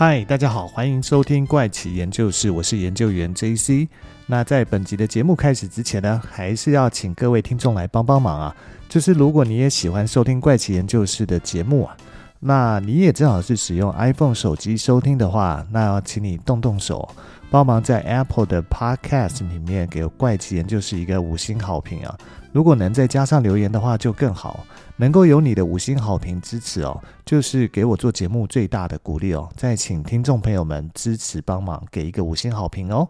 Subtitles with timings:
[0.00, 3.88] 嗨，大家好，欢迎收听怪奇研究室，我是研究员 JC。
[4.26, 8.56] 那在本集的节目开始之前呢，还是要请各位听众来帮帮忙啊，
[8.88, 11.96] 就是如果你也喜欢收听怪奇研究室的节目啊，
[12.38, 17.08] 那你也正好是使用 iPhone 手机收听的话，那要请你动动手，
[17.50, 22.16] 帮忙在 Apple 的 Podcast 里面给怪奇研究室一个五星好评啊。
[22.52, 24.64] 如果能再加上留言的话，就更好。
[24.96, 29.48] 能够有你的五星好评支持哦，就是给我做节目最大的鼓励哦。
[29.56, 33.08] 再请听众朋友们支持帮忙，给一个五星好评哦。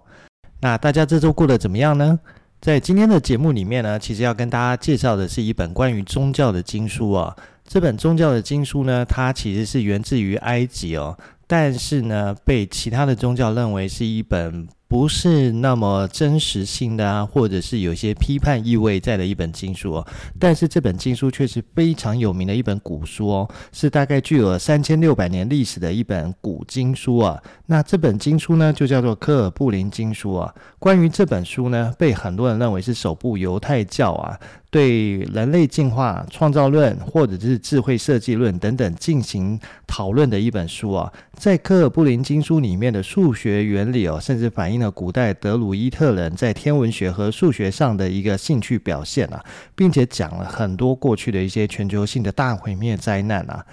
[0.60, 2.18] 那大家这周过得怎么样呢？
[2.60, 7.34] 在今天的节目里面呢，其实要跟大家介绍的是一本关于宗教的经书啊。
[7.64, 14.68] 这本宗教的经书呢，它其实是源自于埃及哦，但是呢，被其他的宗教认为是一本。
[14.88, 20.06] 不是那么真实性的啊，或者是有些批判意味在的一本经书哦。
[20.40, 27.38] 但是这本经书却是非常有名的一本古书哦，是大概具有三千六百年历史的一本古经书啊。
[27.66, 30.54] 那这本经书呢，就叫做科尔布林经书啊。
[30.78, 34.40] 关于这本书呢，被很多人认为是首部犹太教啊。
[34.70, 49.42] 对人类进化、创造论或者是智慧设计论等等进行讨论的一本书啊，在科尔布林经书里面的数学原理哦，甚至反映了古代德鲁伊特人在天文学和数学上的一个兴趣表现啊，
[49.74, 53.64] 并且讲了很多过去的一些全球性的大毁灭灾难啊。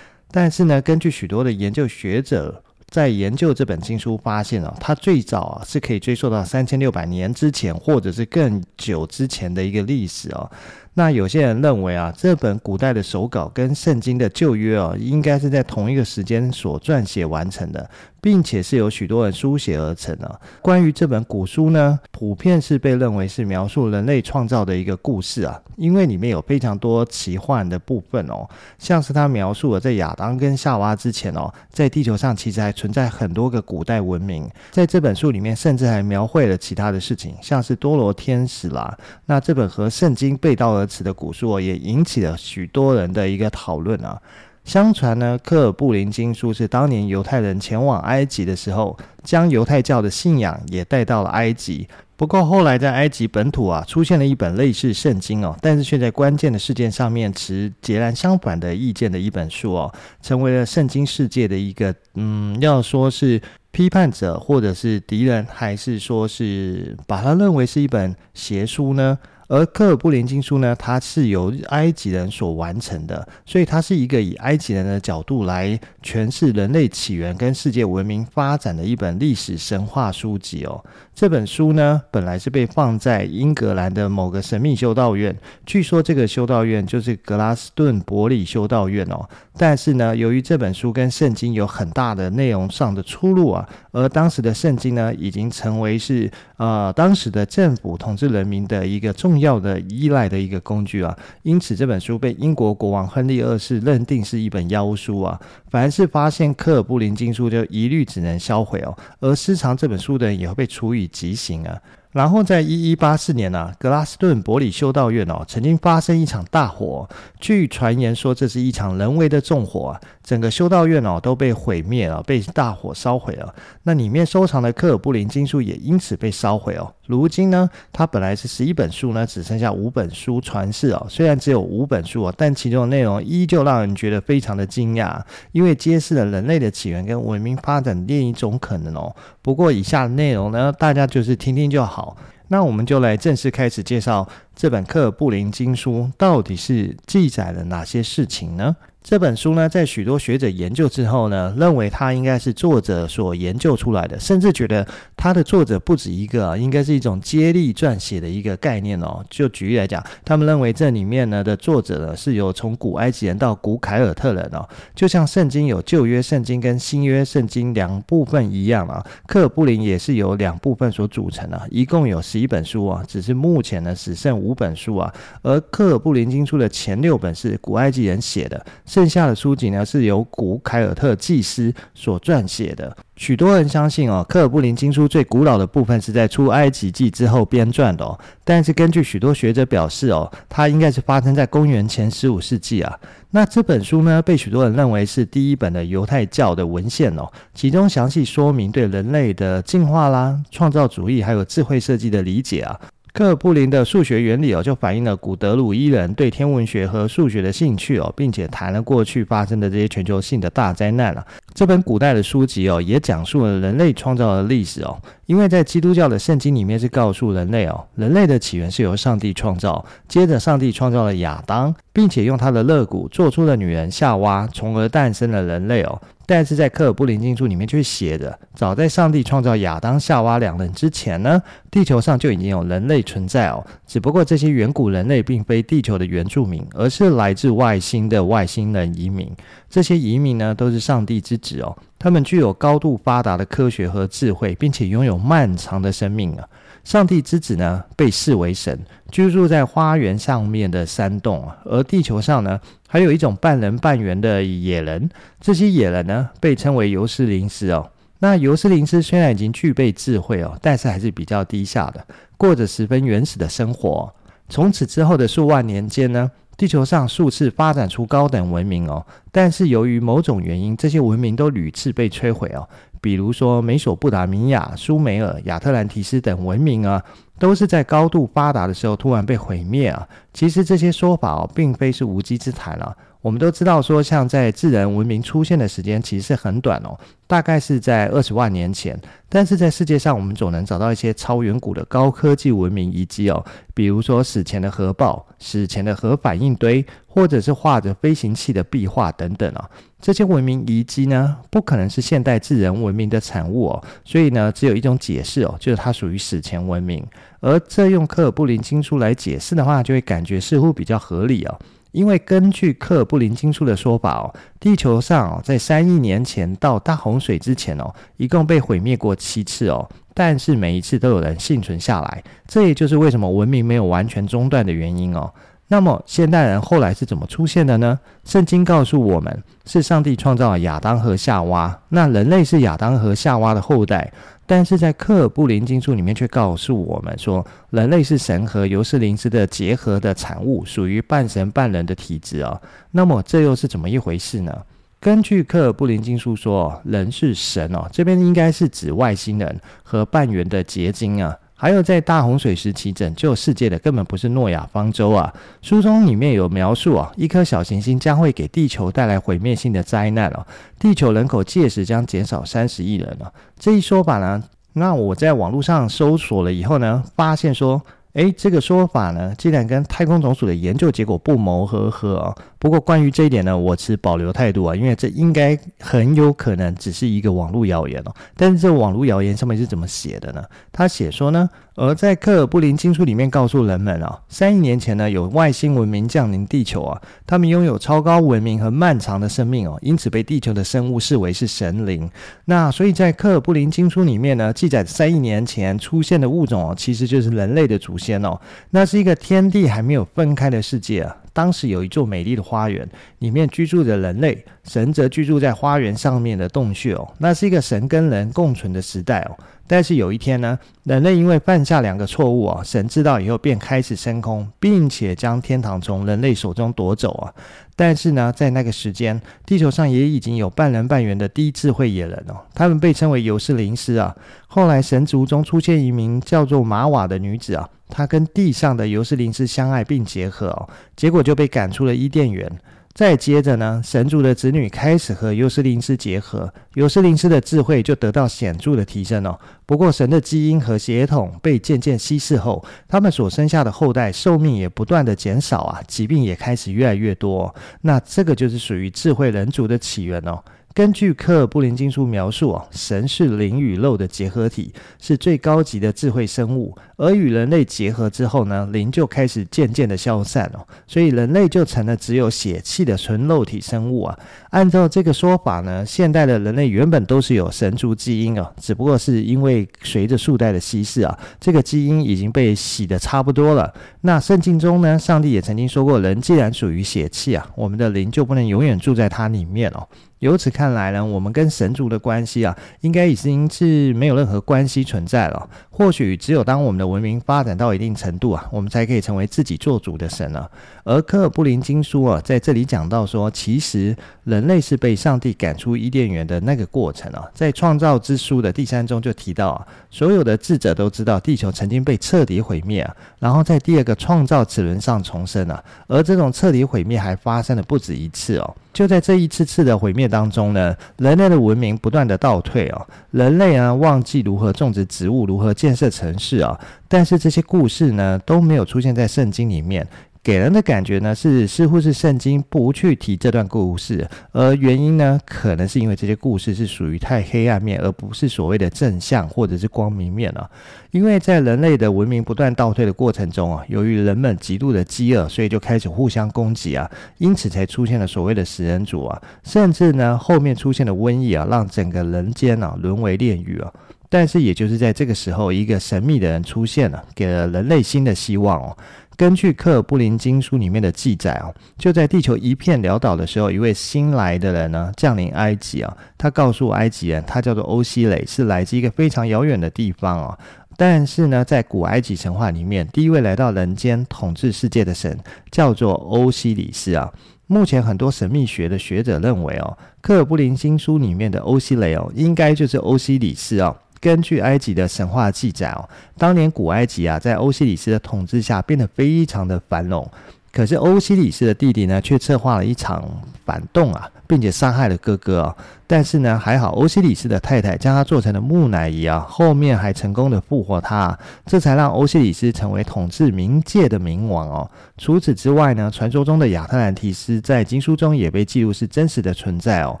[0.30, 2.62] 但是呢，根据许多的研究学者
[2.94, 10.48] 在研究这本经书发现啊，它最早啊是可以追溯到三千六百年之前，或者是更久之前的一个历史哦。
[10.92, 17.90] 那有些人认为啊，这本古代的手稿跟圣经的旧约哦，应该是在同一个时间所撰写完成的。
[18.24, 20.40] 并且是由许多人书写而成的。
[20.62, 34.48] 关于这本古书呢，普遍是被认为是描述人类创造的一个故事啊，因为里面有非常多奇幻的部分哦，像是他描述了在亚当跟夏娃之前哦，在地球上其实还存在很多个古代文明。
[34.70, 38.96] 在这本书里面，甚至还描绘了其他的事情，像是多罗天使啦。
[39.26, 44.18] 那这本和圣经背道而驰的古书哦，也引起了许多人的一个讨论啊。
[44.64, 51.86] 相传呢，科尔布林经书是当年犹太人前往埃及的时候，将犹太教的信仰也带到了埃及。
[52.16, 59.92] 不过后来在埃及本土啊，出现了一本类似圣经哦，但是却在关键的事件上面持截然相反的意见的一本书哦，
[60.22, 63.42] 成为了圣经世界的一个嗯，要说是
[63.72, 69.18] 批判者或者是敌人，还是说是把它认为是一本邪书呢？
[69.48, 80.82] 而科尔布林经书呢，它是由埃及人所完成的，所以它是一个以埃及人的角度来诠释人类起源跟世界文明发展的一本历史神话书籍哦。
[81.14, 89.28] 这本书呢，本来是被放在英格兰的某个神秘修道院，据说这个修道院就是格拉斯顿伯里修道院哦。
[89.56, 111.76] 但是呢，由于这本书跟圣经有很大的内容上的出入啊，而当时的圣经呢，已经成为是呃当时的政府统治人民的一个重重要的依赖的一个工具啊，因此这本书被英国国王亨利二世认定是一本妖书啊，凡是发现科尔布林经书就一律只能销毁哦，而私藏这本书的人也会被处以极刑啊。
[112.12, 117.08] 然后在一一八四年呢、啊，格拉斯顿伯里修道院哦，曾经发生一场大火。
[117.40, 123.52] 据传言说，这是一场人为的纵火啊，整个修道院哦都被毁灭了，被大火烧毁了。
[123.82, 126.88] 那里面收藏的科尔布林经书也因此被烧毁哦。
[127.06, 131.06] 如今呢，它本来是十一本书呢，只剩下五本书传世哦。
[131.08, 135.20] 虽然只有五本书哦，但其中的内容依旧让人觉得非常的惊讶，
[135.52, 139.14] 因为揭示了人类的起源跟文明发展另一种可能哦。
[139.42, 142.16] 不过以下的内容呢，大家就是听听就好。
[142.48, 148.76] 那我们就来正式开始介绍这本克尔布林经书到底是记载了哪些事情呢？
[149.04, 154.84] 这本书呢，在许多学者研究之后呢，认为它应该是作者所研究出来的，甚至觉得
[155.14, 159.22] 它的作者不止一个啊，应该是一种接力撰写的一个概念哦。
[159.28, 175.12] 就举例来讲，他们认为这里面呢的作者呢是由从古埃及人到古凯尔特人哦，就像圣经有旧约圣经跟新约圣经两部分一样啊，科尔布林也是由两部分所组成的，一共有十一本书啊，只是目前呢只剩五本书啊，
[175.42, 178.64] 而科尔布林经书的前六本是古埃及人写的。
[178.94, 182.96] 剩下的书籍呢，是由古凯尔特祭司所撰写的。
[183.16, 188.16] 许多人相信哦，科尔布林经书最古老的部分是在出埃及记之后编撰的哦。
[188.44, 193.00] 但是根据许多学者表示哦，它应该是发生在公元前十五世纪啊。
[193.30, 202.78] 那这本书呢，被许多人认为是第一本的犹太教的文献哦，其中详细说明对人类的进化啦、创造主义还有智慧设计的理解啊。
[203.14, 211.24] 科尔布林的数学原理哦，就反映了古德鲁伊人对天文学和数学的兴趣哦，并且谈了过去发生的这些全球性的大灾难了。
[211.54, 215.00] 这本古代的书籍哦，也讲述了人类创造的历史哦。
[215.26, 226.02] 因为在基督教的圣经里面是告诉人类哦，人类的起源是由上帝创造，接着上帝创造了亚当，并且用他的肋骨做出了女人夏娃，从而诞生了人类哦。
[226.26, 233.64] 但是在科尔布林经书里面却写着，早在上帝创造亚当、夏娃两人之前呢，地球上就已经有人类存在哦。
[233.86, 239.30] 只不过这些远古人类并非地球的原住民，而是来自外星的外星人移民。
[239.68, 241.76] 这些移民呢，都是上帝之子哦。
[241.98, 246.48] 他们具有高度发达的科学和智慧，并且拥有漫长的生命啊。
[246.84, 248.78] 上帝之子呢，被视为神，
[249.10, 251.50] 居住在花园上面的山洞。
[251.64, 255.08] 而地球上呢，还有一种半人半猿的野人，
[255.40, 257.90] 这些野人呢，被称为尤斯灵斯哦。
[258.18, 264.12] 那尤斯灵斯虽然已经具备智慧哦，但是还是比较低下的，过着十分原始的生活。
[264.48, 272.68] 从此之后的数万年间呢，地球上数次发展出高等文明哦，但是由于某种原因，这些文明都屡次被摧毁哦。
[273.00, 277.02] 比如说，美索不达米亚、苏美尔、亚特兰提斯等文明啊，
[277.38, 280.08] 都是在高度发达的时候突然被毁灭啊。
[280.32, 282.96] 其实这些说法哦，并非是无稽之谈啊。
[283.24, 286.94] 我们都知道说，像在自然文明出现的时间其实是很短哦，
[287.26, 289.00] 大概是在二十万年前。
[289.30, 293.42] 但是在世界上，我们总能找到一些超远古的高科技文明遗迹哦，
[293.72, 299.70] 比如说史前的核爆、史前的核反应堆，或者是画着飞行器的壁画等等啊。
[300.02, 307.02] 这些文明遗迹呢，不可能是现代自然文明的产物哦，所以呢，只有一种解释哦，就是它属于史前文明。
[307.40, 311.58] 而这用科尔布林经书来解释的话，就会感觉似乎比较合理哦。
[311.94, 325.32] 因为根据克尔布林经书的说法哦，地球上哦，在三亿年前到大洪水之前哦，一共被毁灭过七次哦，但是每一次都有人幸存下来，这也就是为什么文明没有完全中断的原因哦。
[325.68, 327.98] 那么现代人后来是怎么出现的呢？
[328.24, 334.12] 圣经告诉我们，是上帝创造了亚当和夏娃，那人类是亚当和夏娃的后代。
[334.46, 342.60] 但是在科尔布林经书里面却告诉我们说，人类是神和尤斯林斯的结合的产物，属于半神半人的体质啊。
[342.90, 344.54] 那么这又是怎么一回事呢？
[345.00, 351.36] 根据科尔布林经书说，人是神哦，这边应该是指外星人和半圆的结晶啊。
[351.56, 355.32] 还有在大洪水时期拯救世界的根本不是诺亚方舟啊！
[355.62, 360.44] 书中里面有描述啊，一颗小行星将会给地球带来毁灭性的灾难哦，
[360.78, 363.32] 地球人口届时将减少三十亿人了。
[363.58, 364.42] 这一说法呢，
[364.72, 367.80] 那我在网络上搜索了以后呢，发现说，
[368.14, 372.32] 哎，这个说法呢，竟然跟太空总署的研究结果不谋而合啊！
[372.60, 378.14] 不过关于这一点呢，我持保留态度啊，因为这应该很有可能只是一个网络谣言哦。
[378.36, 380.44] 但是这网络谣言上面是怎么写的呢？
[380.70, 392.08] 他写说呢，而在科尔布林经书里面告诉人们啊，三亿年前呢，有外星文明降临地球啊，他们拥有超高文明和漫长的生命哦，因此被地球的生物视为是神灵。
[392.44, 398.40] 那所以在科尔布林经书里面呢，记载三亿年前出现的物种哦，其实就是人类的祖先哦。
[398.70, 401.16] 那是一个天地还没有分开的世界啊。
[401.32, 402.88] 当时有一座美丽的花园，
[403.18, 407.12] 里面居住着人类，神则居住在花园上面的洞穴哦。
[407.18, 409.36] 那是一个神跟人共存的时代哦。
[409.66, 417.32] 但是有一天呢，人类因为犯下两个错误啊，神知道以后便开始升空，并且将天堂从人类手中夺走啊。
[417.74, 424.14] 但是呢，在那个时间，地球上也已经有半人半猿的低智慧野人哦，他们被称为尤斯灵斯啊。
[424.46, 432.50] 后来神族中出现一名叫做玛瓦的女子啊，她跟地上的尤斯灵斯相爱并结合哦，结果就被赶出了伊甸园。
[432.94, 439.36] 再接着呢，神族的子女开始和尤斯林斯结合，尤斯林斯的智慧就得到显著的提升哦。
[439.66, 447.52] 不过，神的基因和血统被渐渐稀释后，他们所生下的后代寿命也不断的减少啊，疾病也开始越来越多。
[447.80, 450.38] 那这个就是属于智慧人族的起源哦。
[450.74, 456.76] 根据科尔布林经书描述啊，神是灵与肉的结合体，是最高级的智慧生物。
[456.96, 464.18] 而与人类结合之后呢，灵就开始渐渐的消散哦，所以人类就成了只有血气的纯肉体生物啊。
[464.50, 473.72] 按照这个说法呢，现代的人类原本都是有神族基因啊，只不过是因为随着数代的稀释啊，这个基因已经被洗得差不多了。
[474.00, 479.86] 那圣经中呢，上帝也曾经说过，人既然属于血气啊，我们的灵就不能永远住在它里面哦。
[480.24, 485.50] 由此看来呢，我们跟神族的关系啊，应该已经是没有任何关系存在了。
[485.76, 490.48] 或许只有当我们的文明发展到一定程度啊，我们才可以成为自己做主的神啊。
[490.84, 497.28] 而科尔布林经书啊，在这里讲到说，其实人类是被上帝赶出伊甸园的那个过程啊。
[497.34, 505.60] 在创造之书的第三中就提到啊，所有的智者都知道地球曾经被彻底毁灭啊，然后在第二个创造齿轮上重生啊。
[505.88, 508.54] 而这种彻底毁灭还发生了不止一次哦。
[508.72, 519.86] 就在这一次次的毁灭当中呢，人类的文明不断的倒退哦，人类啊忘记如何种植植物，如何建设城市啊，但是这些故事呢都没有出现在圣经里面。
[520.22, 530.50] 给人的感觉呢是似乎是圣经不去提这段故事，而原因呢可能是因为这些故事是属于太黑暗面，而不是所谓的正向或者是光明面啊。
[530.90, 543.70] 因为在人类的文明不断倒退的过程中啊，由于人们极度的饥饿，所以就开始互相攻击啊，因此才出现了所谓的食人族啊，甚至呢后面出现了瘟疫啊，让整个人间啊沦为炼狱啊。
[544.14, 548.78] 但是也就是在这个时候，一个神秘的人出现了，给了人类新的希望哦。
[549.16, 555.96] 根据科尔布林经书里面的记载哦，就在地球一片潦倒的时候，一位新来的人呢降临埃及啊。
[556.16, 560.38] 他告诉埃及人，他叫做欧西雷，是来自一个非常遥远的地方哦。
[560.76, 565.18] 但是呢，在古埃及神话里面，第一位来到人间统治世界的神
[565.50, 567.12] 叫做欧西里斯啊。
[567.48, 573.76] 目前很多神秘学的学者认为哦，科尔布林经书里面的欧西雷哦，应该就是欧西里斯哦。
[574.04, 580.06] 根据埃及的神话记载哦，当年古埃及啊，在欧西里斯的统治下变得非常的繁荣。
[580.54, 583.02] 可是欧西里斯的弟弟呢，却策划了一场
[583.44, 585.56] 反动啊，并且杀害了哥哥啊。
[585.84, 594.70] 但是呢，还好欧西里斯的太太将他做成了木乃伊啊，后面还成功的复活他，这才让欧西里斯成为统治冥界的冥王哦。
[594.96, 600.00] 除此之外呢，传说中的亚特兰提斯在经书中也被记录是真实的存在哦。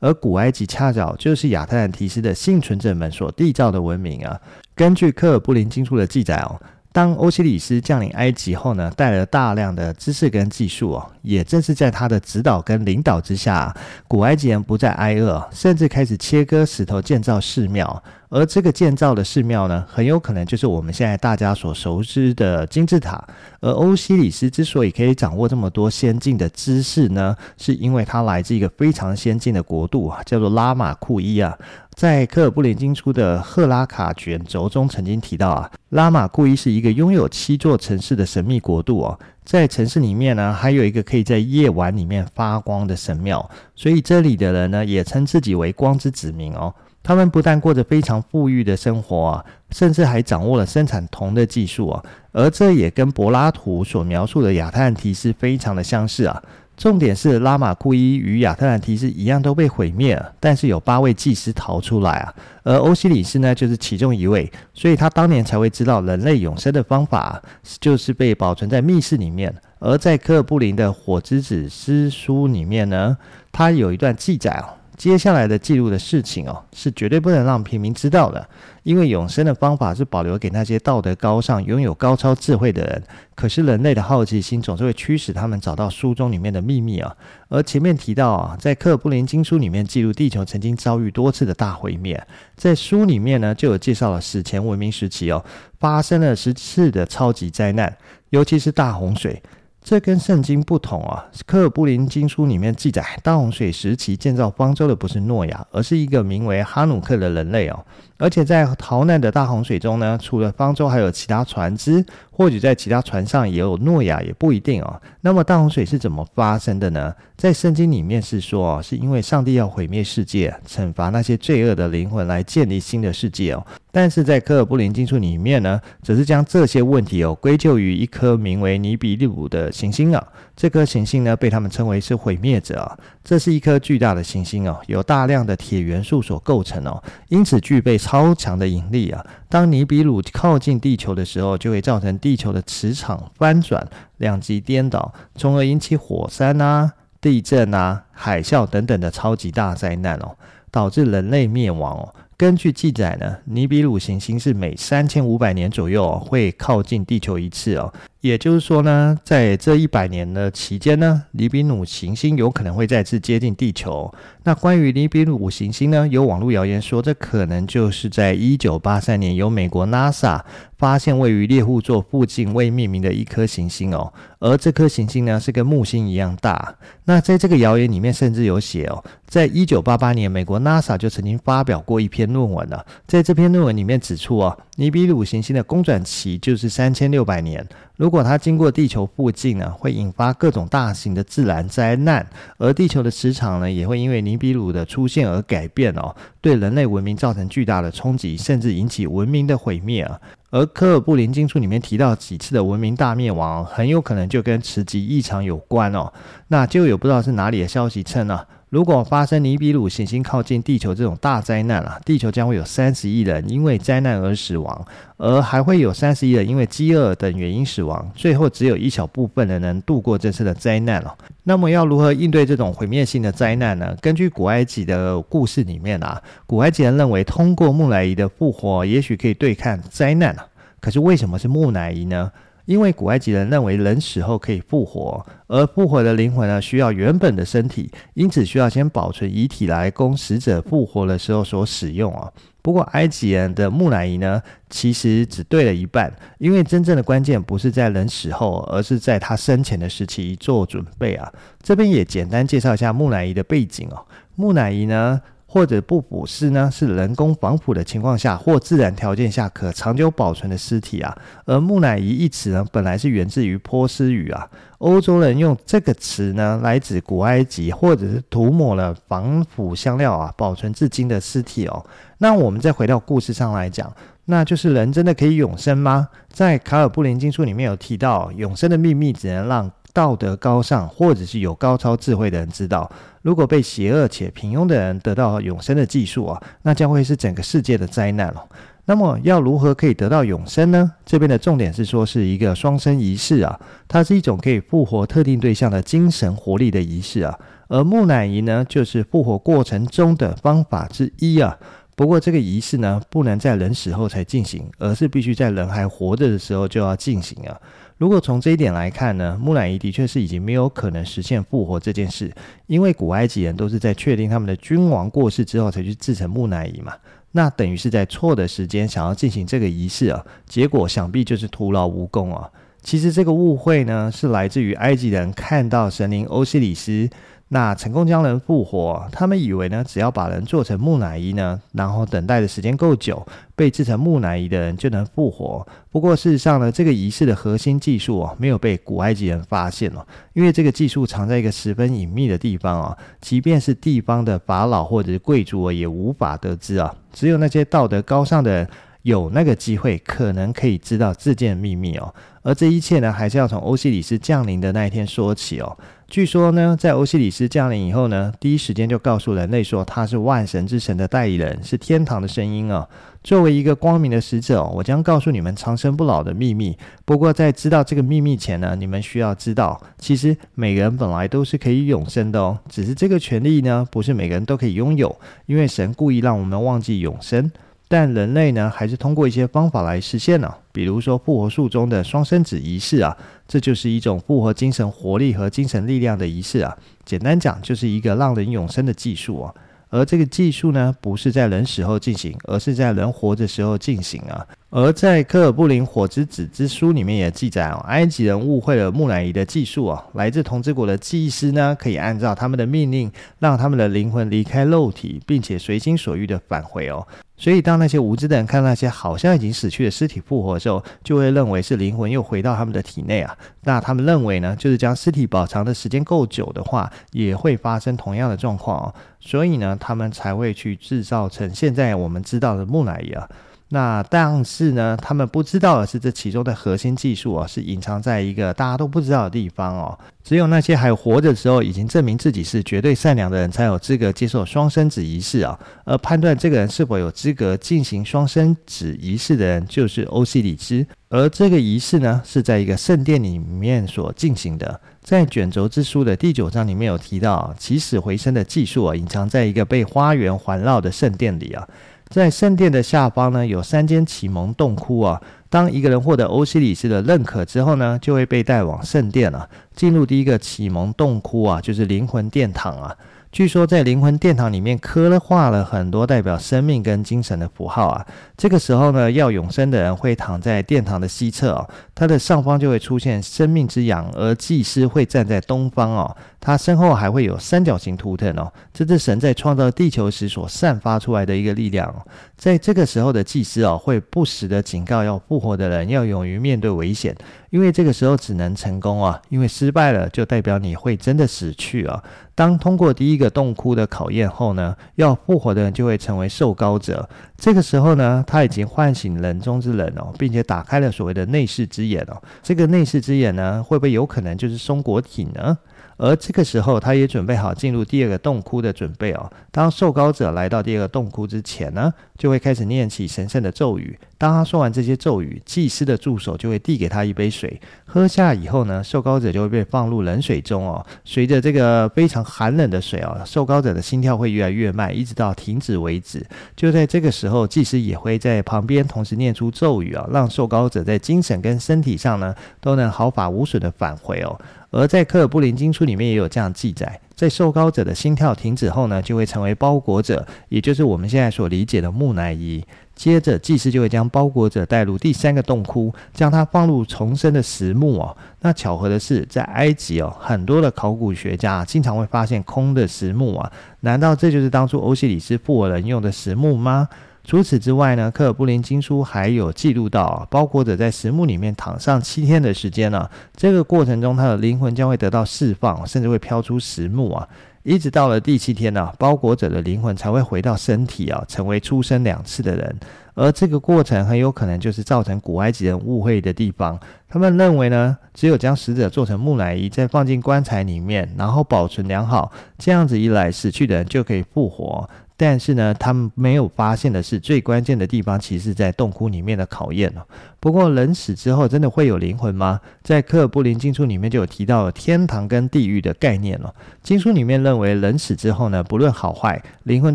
[0.00, 4.36] 而古埃及恰巧就是亚特兰提斯的幸存者们所缔造的文明啊。
[4.74, 6.60] 根据科尔布林经书的记载哦。
[6.96, 13.76] 当欧西里斯降临埃及后呢，带来了大量的知识跟技术哦，也正是在他的指导跟领导之下，
[14.08, 18.02] 古埃及人不再挨饿，甚至开始切割石头建造寺庙。
[18.28, 23.22] 而这个建造的寺庙呢，很有可能就是我们现在大家所熟知的金字塔。
[23.60, 31.56] 而欧西里斯之所以可以掌握这么多先进的知识呢，是因为他来自一个非常先进的国度啊，叫做拉马库伊啊。
[31.96, 39.18] 在科尔布林经出的赫拉卡卷轴中曾经提到啊，拉玛故意是一个拥有七座城市的神秘国度哦。
[39.46, 46.74] 在城市里面呢，还有一个可以在夜晚里面发光的神庙，所以这里的人呢，也称自己为光之子民哦。
[47.02, 56.42] 他们不但过着非常富裕的生活啊，甚至还掌握了生产铜的技术啊，而这也跟柏拉图所描述的亚特兰提斯非常的相似啊。
[56.76, 67.42] 重点是拉玛库伊与亚特兰提斯一样都被毁灭了，但是有八位祭司逃出来啊，而欧西里斯呢就是其中一位，所以他当年才会知道人类永生的方法
[67.80, 69.54] 就是被保存在密室里面。
[69.78, 73.16] 而在科尔布林的火之子诗书里面呢，
[73.52, 74.76] 他有一段记载哦。
[74.96, 78.48] 接下来的记录的事情哦，是绝对不能让平民知道的，
[78.82, 83.02] 因为永生的方法是保留给那些道德高尚、拥有高超智慧的人。
[83.34, 87.14] 可是人类的好奇心总是会驱使他们找到书中里面的秘密啊。
[87.48, 92.26] 而前面提到啊，在科尔布林经书里面记录地球曾经遭遇多次的大毁灭，
[92.56, 95.44] 在书里面呢就有介绍了史前文明时期哦，
[95.78, 97.94] 发生了十次的超级灾难，
[98.30, 99.42] 尤其是大洪水。
[99.86, 101.24] 这跟圣经不同啊！
[101.46, 107.84] 科尔布林经书里面记载，大洪水时期建造方舟的不是诺亚，而是一个名为哈努克的人类哦。
[108.16, 112.04] 而且在逃难的大洪水中呢，除了方舟，还有其他船只，
[112.36, 115.00] 或许在其他船上也有诺亚，也不一定哦。
[115.22, 117.14] 那么大洪水是怎么发生的呢？
[117.34, 123.66] 在圣经里面是说，是因为上帝要毁灭世界，惩罚那些罪恶的灵魂，来建立新的世界哦。
[123.90, 130.22] 但是在科尔布林经书里面呢，则是将这些问题哦归咎于一颗名为尼比利姆的行星啊。
[130.54, 132.98] 这颗行星呢，被他们称为是毁灭者啊。
[133.24, 139.24] 这是一颗巨大的行星哦，由大量的铁元素所构成哦，因此具备超强的引力啊。
[139.48, 143.86] 当尼比鲁靠近地球的时候，就会造成地球的磁场翻转、
[144.16, 150.36] 两极颠倒，从而引起火山啊、地震啊、海啸等等的超级大灾难哦，
[150.70, 152.14] 导致人类灭亡哦。
[152.36, 157.92] 根据记载呢，尼比鲁行星是每三千五百年左右哦，会靠近地球一次哦。
[158.26, 164.12] 也就是说呢，在这一百年的期间呢，尼比鲁行星有可能会再次接近地球。
[164.44, 170.40] 那关于尼比鲁行星呢，有网络谣言说，这可能就是在一九八三年由美国 NASA
[170.76, 174.12] 发现位于猎户座附近未命名的一颗行星哦。
[174.38, 176.76] 而这颗行星呢，是跟木星一样大。
[177.06, 182.26] 那在这个谣言里面，甚至有写哦，在一九八八年，美国 NASA 就曾经发表过一篇。
[182.26, 182.84] 论文了。
[183.06, 187.64] 在这篇论文里面指出啊，尼比鲁行星的公转期就是三千六百年。
[187.96, 192.26] 如果它经过地球附近呢，会引发各种大型的自然灾难，
[192.58, 200.20] 而地球的磁场呢，也会因为尼比鲁的出现而改变哦，对人类文明造成巨大的冲击，甚至引起文明的毁灭啊。
[200.50, 206.12] 而科尔布林经书里面提到几次的文明大灭亡，很有可能就跟磁极异常有关哦。
[206.48, 208.40] 那就有不知道是哪里的消息称呢？
[208.76, 221.16] 如果发生尼比鲁行星靠近地球这种大灾难啊，地球将会有三十亿人因为灾难而死亡，而还会有三十亿人因为饥饿等原因死亡，最后只有一小部分人能度过这次的灾难了。
[221.44, 223.96] 那么要如何应对这种毁灭性的灾难呢？
[224.02, 230.46] 根据古埃及的故事里面啊，古埃及人认为通过木乃伊的复活，也许可以对抗灾难啊。
[230.82, 232.30] 可是为什么是木乃伊呢？
[232.66, 242.30] 因为古埃及人认为人死后可以复活，而复活的灵魂呢，需要原本的身体，因此需要先保存遗体来供死者复活的时候所使用啊。
[242.60, 251.32] 不过埃及人的木乃伊呢，其实只对了一半，因为真正的关键不是在人死后，而是在他生前的时期做准备啊。
[251.62, 254.04] 这边也简单介绍一下木乃伊的背景哦。
[254.34, 261.16] 木乃伊呢，或者不腐尸呢，是人工防腐的情况下或自然条件下可长久保存的尸体啊。
[261.44, 264.48] 而木乃伊一词呢，本来是源自于波斯语啊。
[264.78, 271.86] 欧洲人用这个词呢，来指古埃及或者是涂抹了防腐香料啊，保存至今的尸体哦。
[272.18, 273.90] 那我们再回到故事上来讲，
[274.26, 276.08] 那就是人真的可以永生吗？
[276.28, 282.90] 在卡尔布林经书里面有提到，永生的秘密只能让道德高尚或者是有高超智慧的人知道。
[283.22, 288.46] 如果被邪恶且平庸的人得到永生的技术啊，那将会是整个世界的灾难哦。
[288.84, 290.92] 那么要如何可以得到永生呢？
[291.06, 297.38] 这边的重点是说是一个双生仪式啊，它是一种可以复活特定对象的精神活力的仪式啊。
[297.68, 301.56] 而木乃伊呢，就是复活过程中的方法之一啊。
[301.96, 307.58] 不过这个仪式呢，不能在人死后才进行，而是必须在人还活着的时候就要进行啊。
[307.98, 312.30] 如果从这一点来看呢，木乃伊的确是已经没有可能实现复活这件事，
[312.66, 316.92] 因为古埃及人都是在确定他们的君王过世之后才去制成木乃伊嘛，
[317.32, 322.50] 那等于是在错的时间想要进行这个仪式啊，结果想必就是徒劳无功啊。
[322.82, 327.08] 其实这个误会呢，是来自于埃及人看到神灵欧西里斯。
[327.48, 335.64] 那成功将人复活，他们以为呢，只要把人做成木乃伊呢，然后等待的时间够久，被制成木乃伊的人就能复活。
[335.92, 348.68] 不过事实上呢，这个仪式的核心技术哦，没有被古埃及人发现哦，因为这个技术藏在一个十分隐秘的地方啊，即便是地方的法老或者是贵族也无法得知啊，只有那些道德高尚的人
[349.06, 352.12] 有那个机会，可能可以知道这件秘密哦。
[352.42, 355.78] 而这一切呢，还是要从欧西里斯降临的那一天说起哦。
[356.08, 362.88] 据说呢，在欧西里斯降临以后呢，第一时间就告诉人类说他是万神之神的代理人，是天堂的声音啊。
[363.22, 366.76] 作为一个光明的使者，我将告诉你们长生不老的秘密。
[367.04, 375.16] 不过在知道这个秘密前呢，你们需要知道，其实每个人本来都是可以永生的哦，只是这个权利呢，不是每个人都可以拥有，
[375.46, 377.52] 因为神故意让我们忘记永生。
[377.88, 386.76] 但人类呢，还是通过一些方法来实现了，比如说复活术中的双生子仪式啊，这就是一种复活精神活力和精神力量的仪式啊。
[387.04, 389.54] 简单讲，就是一个让人永生的技术啊。
[389.88, 394.44] 而这个技术呢，不是在人死后进行，而是在人活着时候进行啊。
[394.70, 400.04] 而在科尔布林火之子之书里面也记载哦，埃及人误会了木乃伊的技术哦。
[400.14, 407.06] 来自同之国的祭师呢，可以按照他们的命令，让他们的灵魂离开肉体，并且随心所欲的返回哦。
[407.38, 413.36] 所以，当那些无知的人看到那些好像已经死去的尸体复活的时候，就会认为是灵魂又回到他们的体内啊。
[413.62, 418.94] 那他们认为呢，就是将尸体保藏的时间够久的话，也会发生同样的状况哦。
[419.20, 423.28] 所以呢，他们才会去制造成现在我们知道的木乃伊啊。
[423.70, 429.98] 那但是呢，他们不知道的是，这其中的核心技术啊，是隐藏在一个大家都不知道的地方哦。
[430.22, 435.58] 只有那些还活着的时候，已经证明自己是绝对善良的人，才有资格接受双生子仪式啊。
[435.84, 440.86] 而判断这个人是否有资格进行双生子仪式的人，就是欧西里斯。
[441.08, 444.80] 而这个仪式呢，是在一个圣殿里面所进行的。
[445.02, 451.66] 在卷轴之书的第九章里面有提到，起死回生的技术啊，隐藏在一个被花园环绕的圣殿里啊。
[452.08, 455.20] 在圣殿的下方呢，有三间启蒙洞窟啊。
[455.48, 462.96] 当一个人获得欧西里斯的认可之后呢，就会被带往圣殿了，进入第一个启蒙洞窟啊，就是灵魂殿堂啊。
[463.36, 468.06] 据说在灵魂殿堂里面刻了画了很多代表生命跟精神的符号啊。
[468.34, 482.00] 这个时候呢，要永生的人会躺在殿堂的西侧哦，他的上方就会出现生命之阳，而祭司会站在东方哦，他身后还会有三角形图腾哦，这是神在创造地球时所散发出来的一个力量哦。
[482.38, 487.14] 在这个时候的祭司哦，会不时的警告要复活的人要勇于面对危险，
[487.50, 492.02] 因为这个时候只能成功啊，因为失败了就代表你会真的死去啊。
[492.36, 497.08] 当通过第一个洞窟的考验后呢，要复活的人就会成为受高者。
[497.38, 502.22] 这个时候呢，他已经唤醒人中之人哦，并且打开了所谓的内视之眼哦。
[502.42, 505.56] 这个内视之眼呢，会不会有可能就是松果体呢？
[505.98, 509.32] 而这个时候，他也准备好进入第二个洞窟的准备哦。
[509.50, 513.98] 当受高者来到第二个洞窟之前呢，就会开始念起神圣的咒语。
[514.18, 520.84] 当他说完这些咒语，祭司的助手就会递给他一杯水，喝下以后呢，受膏者就会被放入冷水中哦。
[521.04, 526.24] 随着这个非常寒冷的水哦，受膏者的心跳会越来越慢，一直到停止为止。
[526.56, 534.40] 就在这个时候，祭司也会在旁边同时念出咒语啊，让受膏者在精神跟身体上呢都能毫发无损的返回哦。
[534.70, 542.62] 而在科尔布林经书里面也有这样记载，在受膏者的心跳停止后呢，就会成为包裹者，也就是我们现在所理解的木乃伊。
[542.94, 548.16] 接着，祭司就会将包裹者带入第三个洞窟，将它放入重生的石墓哦。
[548.40, 553.50] 那巧合的是，在埃及哦，很多的考古学家经常会发现空的石墓啊，
[553.80, 556.86] 难道这就是当初欧西里斯复活人用的石墓吗？
[557.26, 567.28] 除此之外呢，科尔布林经书还有记录到啊，包裹者在石墓里面躺上七天的时间呢、这个过程中，他的灵魂将会得到释放，甚至会飘出石墓啊。
[567.64, 572.76] 一直到了第七天呢、包裹者的灵魂才会回到身体啊，成为出生两次的人。
[573.14, 576.78] 而这个过程很有可能就是造成古埃及人误会的地方。
[577.08, 584.88] 他们认为呢，只有将死者做成木乃伊，再放进棺材里面，然后保存良好，这样子一来，死去的人就可以复活。
[585.18, 590.02] 但是呢，他们没有发现的是，最关键的地方其实在洞窟里面的考验哦。
[590.38, 592.60] 不过，人死之后真的会有灵魂吗？
[592.82, 596.54] 在科尔布林经书里面就有提到天堂跟地狱的概念哦。
[596.82, 599.94] 经书里面认为，人死之后呢，不论好坏，灵魂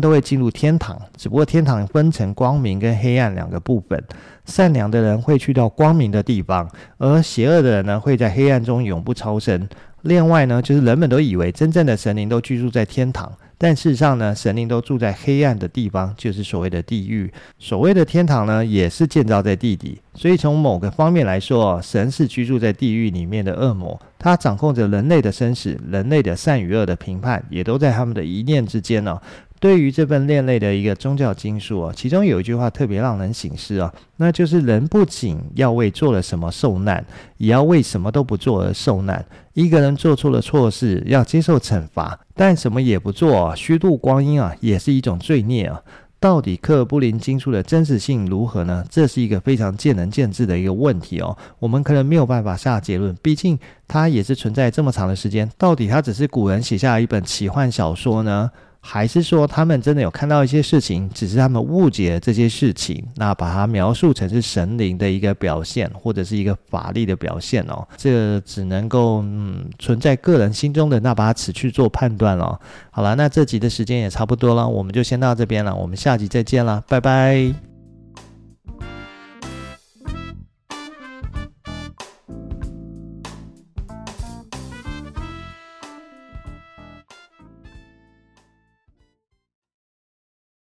[0.00, 1.00] 都会进入天堂。
[1.16, 4.02] 只不过天堂分成光明跟黑暗两个部分，
[4.44, 9.68] 善良的人会去到光明的地方，而邪恶的人呢，会在黑暗中永不超生。
[10.02, 13.32] 另外呢，就是人们都以为真正的神灵都居住在天堂。
[13.62, 17.32] 但事实上呢，神灵都住在黑暗的地方，就是所谓的地狱。
[17.60, 20.00] 所谓的天堂呢，也是建造在地底。
[20.14, 29.16] 所以从某个方面来说，神是居住在地狱里面的恶魔，他掌控着人类的生死，人类的善与恶的评判，也都在他们的一念之间呢。
[29.62, 39.24] 对于这份恋类的一个宗教经书啊，其中有一句话特别让人醒思啊，那就是人不仅要为做了什么受难，也要为什么都不做而受难。
[39.52, 45.80] 一个人做错了错事，要接受惩罚，但什么也不做，虚度光阴啊，也是一种罪孽啊。
[46.18, 48.84] 到底克尔布林经书的真实性如何呢？
[48.90, 51.38] 这是一个非常见仁见智的一个问题哦。
[51.60, 55.48] 我们可能没有办法下结论，毕竟它也是存在这么长的时间。
[55.56, 58.50] 到底它只是古人写下一本奇幻小说呢？
[58.84, 67.86] 还是说他们真的有看到一些事情，只是他们误解了这些事情，那把它描述成是神灵的一个表现，或者是一个法力的表现哦。
[67.96, 72.60] 这只能够嗯存在个人心中的那把尺去做判断了。
[72.90, 77.71] 好了，那这集的时间也差不多了，我们就先到这边了，我们下集再见了，拜拜。